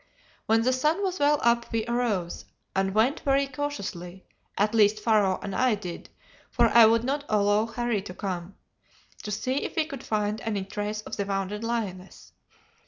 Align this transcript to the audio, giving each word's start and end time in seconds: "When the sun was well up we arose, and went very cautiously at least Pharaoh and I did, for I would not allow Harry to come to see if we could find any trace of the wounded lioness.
"When 0.47 0.63
the 0.63 0.73
sun 0.73 1.03
was 1.03 1.19
well 1.19 1.37
up 1.43 1.71
we 1.71 1.85
arose, 1.85 2.45
and 2.75 2.95
went 2.95 3.19
very 3.19 3.45
cautiously 3.45 4.25
at 4.57 4.73
least 4.73 4.99
Pharaoh 4.99 5.39
and 5.43 5.55
I 5.55 5.75
did, 5.75 6.09
for 6.49 6.69
I 6.69 6.87
would 6.87 7.03
not 7.03 7.23
allow 7.29 7.67
Harry 7.67 8.01
to 8.01 8.13
come 8.15 8.55
to 9.21 9.29
see 9.29 9.57
if 9.61 9.75
we 9.75 9.85
could 9.85 10.01
find 10.03 10.41
any 10.41 10.65
trace 10.65 11.01
of 11.01 11.17
the 11.17 11.25
wounded 11.25 11.63
lioness. 11.63 12.33